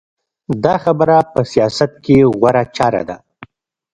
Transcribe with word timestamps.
دا 0.63 0.75
خبره 0.83 1.15
په 1.31 1.41
سیاست 1.51 1.91
کې 2.03 2.17
غوره 2.37 2.63
چاره 2.75 3.01
ده. 3.09 3.17